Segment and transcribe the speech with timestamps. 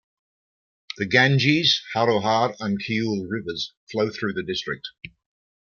[0.97, 4.87] The Ganges, Harohar and Kiul rivers flow through the district.